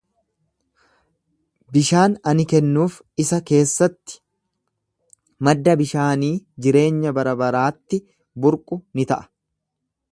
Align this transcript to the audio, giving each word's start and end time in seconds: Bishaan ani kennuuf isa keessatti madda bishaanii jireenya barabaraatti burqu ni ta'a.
Bishaan 1.75 2.15
ani 2.31 2.45
kennuuf 2.53 2.95
isa 3.25 3.39
keessatti 3.51 4.17
madda 5.49 5.77
bishaanii 5.83 6.33
jireenya 6.67 7.17
barabaraatti 7.19 8.03
burqu 8.47 8.83
ni 8.99 9.09
ta'a. 9.13 9.33